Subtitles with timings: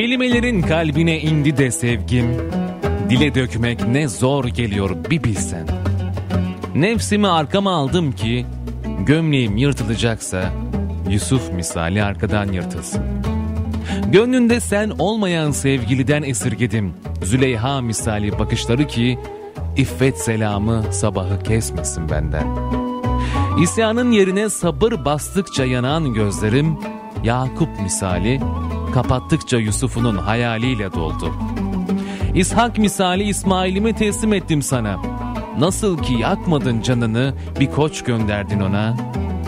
[0.00, 2.26] Kelimelerin kalbine indi de sevgim,
[3.10, 5.66] dile dökmek ne zor geliyor bir bilsen.
[6.74, 8.46] Nefsimi arkama aldım ki,
[9.06, 10.52] gömleğim yırtılacaksa,
[11.10, 13.02] Yusuf misali arkadan yırtılsın.
[14.12, 19.18] Gönlünde sen olmayan sevgiliden esirgedim, Züleyha misali bakışları ki,
[19.76, 22.46] iffet selamı sabahı kesmesin benden.
[23.62, 26.78] İsyanın yerine sabır bastıkça yanan gözlerim,
[27.24, 28.40] Yakup misali
[28.92, 31.34] kapattıkça Yusuf'unun hayaliyle doldu.
[32.34, 34.96] İshak misali İsmail'imi teslim ettim sana.
[35.58, 38.96] Nasıl ki yakmadın canını bir koç gönderdin ona.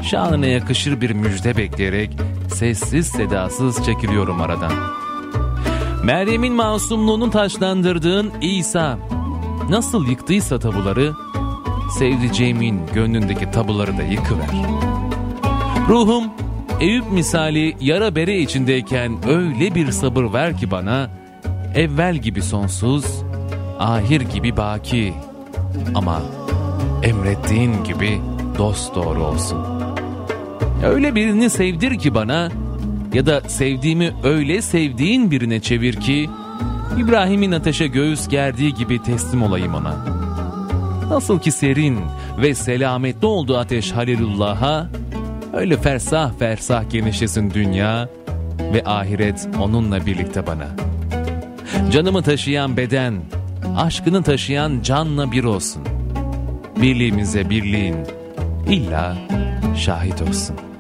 [0.03, 2.11] Şanına yakışır bir müjde bekleyerek
[2.55, 4.73] sessiz sedasız çekiliyorum aradan.
[6.05, 8.99] Meryem'in masumluğunu taşlandırdığın İsa
[9.69, 11.13] nasıl yıktıysa tabuları
[11.99, 14.49] sevdiceğimin gönlündeki tabuları da yıkıver.
[15.89, 16.25] Ruhum
[16.83, 21.11] Eyüp misali yara bere içindeyken öyle bir sabır ver ki bana,
[21.75, 23.05] evvel gibi sonsuz,
[23.79, 25.15] ahir gibi baki
[25.95, 26.23] ama
[27.03, 28.21] emrettiğin gibi
[28.59, 29.59] dost doğru olsun.
[30.85, 32.49] Öyle birini sevdir ki bana
[33.15, 36.31] ya da sevdiğimi öyle sevdiğin birine çevir ki
[36.99, 39.97] İbrahim'in ateşe göğüs gerdiği gibi teslim olayım ona.
[41.11, 42.01] Nasıl ki serin
[42.43, 44.89] ve selametli oldu ateş Halilullah'a,
[45.53, 48.09] Öyle fersah fersah genişlesin dünya
[48.59, 50.69] ve ahiret onunla birlikte bana.
[51.93, 53.15] Canımı taşıyan beden,
[53.77, 55.83] aşkını taşıyan canla bir olsun.
[56.77, 57.97] Birliğimize birliğin
[58.69, 59.17] illa
[59.77, 60.72] şahit olsun.''